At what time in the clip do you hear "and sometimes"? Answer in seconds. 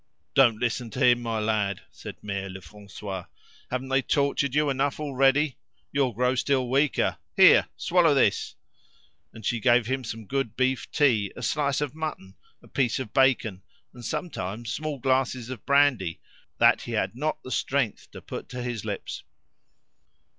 13.93-14.73